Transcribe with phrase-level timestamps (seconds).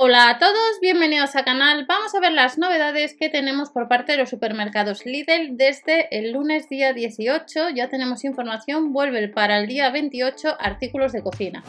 [0.00, 1.84] Hola a todos, bienvenidos al canal.
[1.88, 6.30] Vamos a ver las novedades que tenemos por parte de los supermercados Lidl desde el
[6.30, 7.70] lunes día 18.
[7.70, 11.64] Ya tenemos información, vuelve para el día 28 artículos de cocina.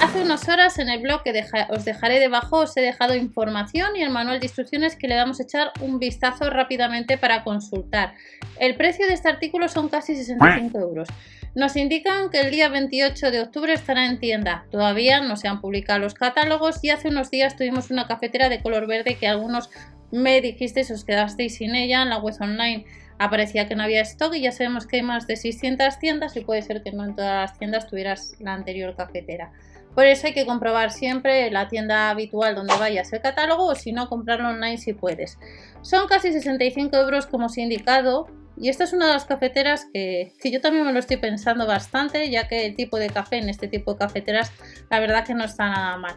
[0.00, 4.02] Hace unas horas en el blog que os dejaré debajo os he dejado información y
[4.02, 8.14] el manual de instrucciones que le vamos a echar un vistazo rápidamente para consultar.
[8.60, 11.08] El precio de este artículo son casi 65 euros.
[11.54, 14.66] Nos indican que el día 28 de octubre estará en tienda.
[14.72, 18.60] Todavía no se han publicado los catálogos y hace unos días tuvimos una cafetera de
[18.60, 19.70] color verde que algunos
[20.10, 22.84] me dijisteis os quedasteis sin ella en la web online.
[23.18, 26.40] Aparecía que no había stock y ya sabemos que hay más de 600 tiendas y
[26.42, 29.50] puede ser que no en todas las tiendas tuvieras la anterior cafetera.
[29.94, 33.92] Por eso hay que comprobar siempre la tienda habitual donde vayas el catálogo o si
[33.92, 35.38] no comprarlo online si puedes.
[35.80, 39.86] Son casi 65 euros como os he indicado y esta es una de las cafeteras
[39.92, 43.48] que, yo también me lo estoy pensando bastante, ya que el tipo de café en
[43.48, 44.52] este tipo de cafeteras
[44.90, 46.14] la verdad que no está nada mal.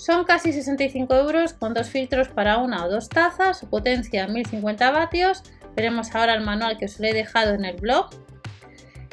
[0.00, 5.42] Son casi 65 euros con dos filtros para una o dos tazas, potencia 1050 vatios.
[5.76, 8.08] Veremos ahora el manual que os lo he dejado en el blog.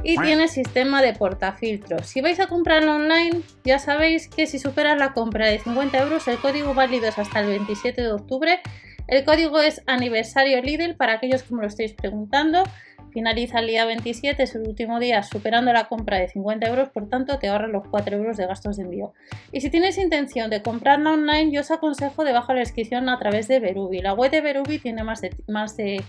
[0.02, 2.08] Y tiene sistema de portafiltros.
[2.08, 6.26] Si vais a comprarlo online, ya sabéis que si superas la compra de 50 euros,
[6.30, 8.62] el código válido es hasta el 27 de octubre
[9.08, 12.64] el código es aniversario Lidl para aquellos que me lo estáis preguntando.
[13.12, 17.10] Finaliza el día 27, es el último día superando la compra de 50 euros, por
[17.10, 19.14] tanto te ahorras los 4 euros de gastos de envío.
[19.52, 23.18] Y si tienes intención de comprarla online, yo os aconsejo debajo de la descripción a
[23.18, 24.02] través de Berubi.
[24.02, 26.04] La web de Berubi tiene más de, más de,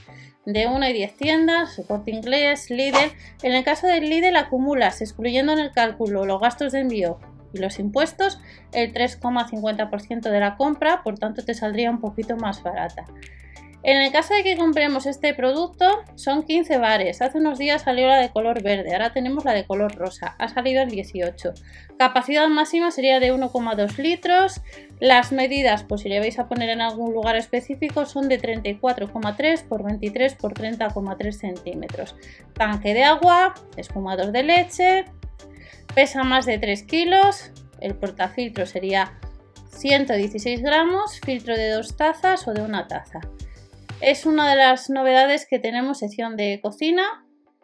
[0.44, 3.12] de 1 y 10 tiendas, soporte inglés, Lidl.
[3.42, 7.18] En el caso del Lidl acumulas, excluyendo en el cálculo los gastos de envío
[7.52, 8.40] y los impuestos
[8.72, 13.04] el 3,50% de la compra, por tanto te saldría un poquito más barata.
[13.84, 17.22] En el caso de que compremos este producto, son 15 bares.
[17.22, 20.34] Hace unos días salió la de color verde, ahora tenemos la de color rosa.
[20.38, 21.54] Ha salido el 18.
[21.96, 24.62] Capacidad máxima sería de 1,2 litros.
[24.98, 29.68] Las medidas, pues si le vais a poner en algún lugar específico, son de 34,3
[29.68, 32.16] por 23 por 30,3 centímetros.
[32.54, 35.04] Tanque de agua, esfumados de leche,
[35.98, 37.50] Pesa más de 3 kilos,
[37.80, 39.18] el portafiltro sería
[39.70, 43.18] 116 gramos, filtro de dos tazas o de una taza.
[44.00, 47.02] Es una de las novedades que tenemos sección de cocina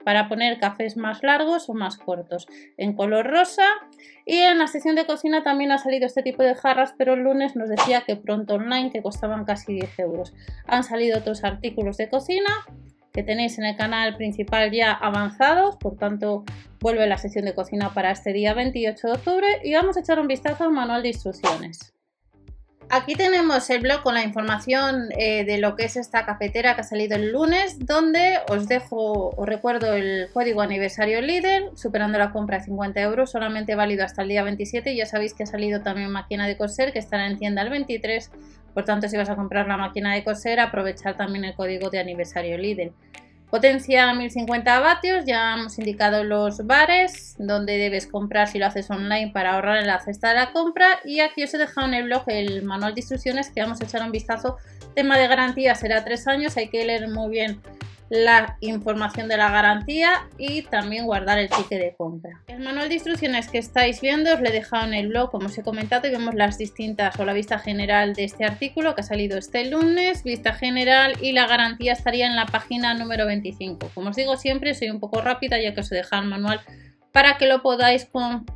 [0.05, 3.69] para poner cafés más largos o más cortos en color rosa
[4.27, 7.21] y en la sección de cocina también ha salido este tipo de jarras pero el
[7.21, 10.34] lunes nos decía que pronto online que costaban casi 10 euros
[10.67, 12.50] han salido otros artículos de cocina
[13.15, 16.45] que tenéis en el canal principal ya avanzados, por tanto
[16.81, 20.19] vuelve la sección de cocina para este día 28 de octubre y vamos a echar
[20.19, 21.95] un vistazo al manual de instrucciones.
[22.91, 26.83] Aquí tenemos el blog con la información eh, de lo que es esta cafetera que
[26.83, 32.31] ha salido el lunes, donde os dejo, os recuerdo el código aniversario líder, superando la
[32.31, 34.93] compra de 50 euros, solamente válido hasta el día 27.
[34.93, 37.71] Y ya sabéis que ha salido también máquina de coser, que estará en tienda el
[37.71, 38.31] 23.
[38.75, 42.01] Por tanto, si vas a comprar la máquina de coser, aprovechar también el código de
[42.01, 42.93] aniversario líder.
[43.51, 49.31] Potencia 1050 vatios, ya hemos indicado los bares donde debes comprar si lo haces online
[49.33, 52.05] para ahorrar en la cesta de la compra y aquí os he dejado en el
[52.05, 54.57] blog el manual de instrucciones que vamos a echar un vistazo.
[54.97, 57.61] Tema de garantía será 3 años, hay que leer muy bien
[58.11, 62.43] la información de la garantía y también guardar el ticket de compra.
[62.47, 65.47] El manual de instrucciones que estáis viendo os lo he dejado en el blog como
[65.47, 69.01] os he comentado y vemos las distintas o la vista general de este artículo que
[69.01, 73.91] ha salido este lunes, vista general y la garantía estaría en la página número 25.
[73.95, 76.61] Como os digo siempre soy un poco rápida ya que os he dejado el manual
[77.15, 78.09] para que lo podáis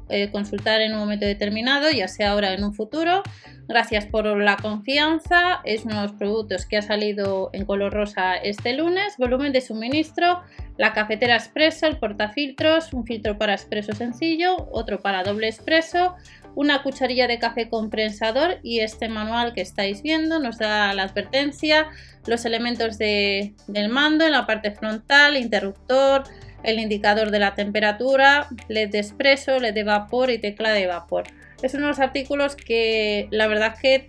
[0.08, 3.22] eh, consultar en un momento determinado, ya sea ahora o en un futuro.
[3.68, 5.60] Gracias por la confianza.
[5.62, 9.14] Es uno de los productos que ha salido en color rosa este lunes.
[9.16, 10.42] Volumen de suministro,
[10.76, 16.16] la cafetera expreso, el portafiltros, un filtro para expreso sencillo, otro para doble expreso,
[16.56, 21.86] una cucharilla de café compensador y este manual que estáis viendo nos da la advertencia,
[22.26, 26.24] los elementos del mando en la parte frontal, interruptor,
[26.62, 31.24] el indicador de la temperatura, LED de expreso, LED de vapor y tecla de vapor.
[31.62, 34.06] Es uno de los artículos que la verdad que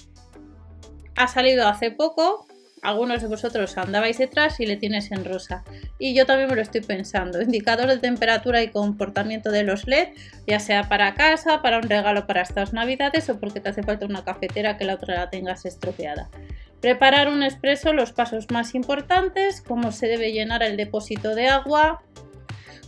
[1.16, 2.46] ha salido hace poco.
[2.82, 5.66] Algunos de vosotros andabais detrás y le tienes en rosa.
[5.98, 7.42] Y yo también me lo estoy pensando.
[7.42, 10.10] Indicador de temperatura y comportamiento de los LED,
[10.48, 14.06] ya sea para casa, para un regalo para estas navidades o porque te hace falta
[14.06, 16.30] una cafetera que la otra la tengas estropeada.
[16.80, 22.02] Preparar un expreso, los pasos más importantes, cómo se debe llenar el depósito de agua,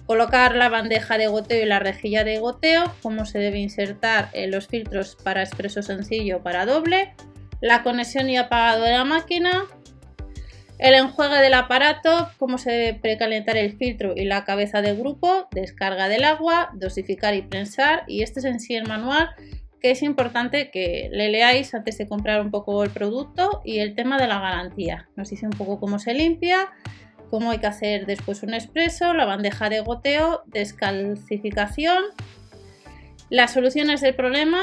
[0.05, 4.47] Colocar la bandeja de goteo y la rejilla de goteo, cómo se debe insertar eh,
[4.47, 7.13] los filtros para expreso sencillo para doble,
[7.61, 9.63] la conexión y apagado de la máquina,
[10.79, 15.47] el enjuague del aparato, cómo se debe precalentar el filtro y la cabeza de grupo,
[15.51, 19.29] descarga del agua, dosificar y prensar y este es en sí el manual
[19.81, 23.95] que es importante que le leáis antes de comprar un poco el producto y el
[23.95, 25.09] tema de la garantía.
[25.15, 26.71] Nos dice un poco cómo se limpia,
[27.31, 32.03] cómo hay que hacer después un expreso, la bandeja de goteo, descalcificación,
[33.29, 34.61] las soluciones del problema,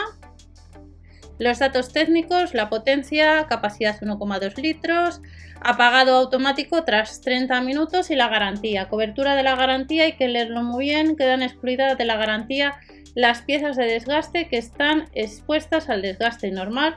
[1.38, 5.22] los datos técnicos, la potencia, capacidad 1,2 litros,
[5.60, 8.88] apagado automático tras 30 minutos y la garantía.
[8.88, 12.78] Cobertura de la garantía, hay que leerlo muy bien, quedan excluidas de la garantía
[13.14, 16.96] las piezas de desgaste que están expuestas al desgaste normal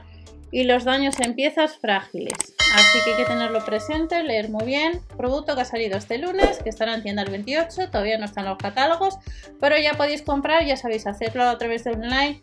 [0.52, 2.34] y los daños en piezas frágiles.
[2.74, 5.00] Así que hay que tenerlo presente, leer muy bien.
[5.16, 8.46] Producto que ha salido este lunes, que estará en tienda el 28, todavía no están
[8.46, 9.18] los catálogos,
[9.60, 12.40] pero ya podéis comprar, ya sabéis hacerlo a través de online.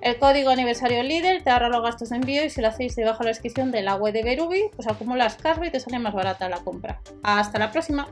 [0.00, 3.18] El código aniversario líder te ahorra los gastos de envío y si lo hacéis debajo
[3.18, 6.14] de la descripción de la web de Berubi, pues acumulas cargo y te sale más
[6.14, 7.00] barata la compra.
[7.22, 8.08] Hasta la próxima.